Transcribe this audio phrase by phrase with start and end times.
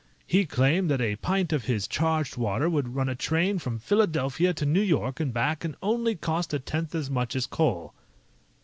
[0.25, 4.51] He claimed that a pint of his charged water would run a train from Philadelphia
[4.51, 7.93] to New York and back and only cost a tenth as much as coal."